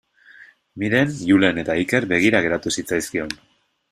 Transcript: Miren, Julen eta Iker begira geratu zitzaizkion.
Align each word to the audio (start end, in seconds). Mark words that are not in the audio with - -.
Miren, 0.83 1.11
Julen 1.31 1.59
eta 1.63 1.75
Iker 1.81 2.07
begira 2.13 2.41
geratu 2.47 2.73
zitzaizkion. 2.77 3.37